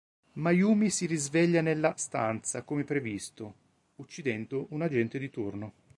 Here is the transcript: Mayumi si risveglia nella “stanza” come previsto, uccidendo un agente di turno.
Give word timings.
Mayumi 0.33 0.89
si 0.89 1.05
risveglia 1.05 1.61
nella 1.61 1.93
“stanza” 1.95 2.63
come 2.63 2.83
previsto, 2.83 3.53
uccidendo 3.97 4.65
un 4.71 4.81
agente 4.81 5.19
di 5.19 5.29
turno. 5.29 5.73